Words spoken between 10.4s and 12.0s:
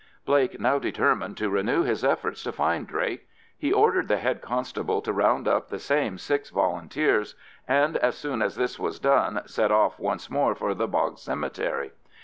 for the bog cemetery.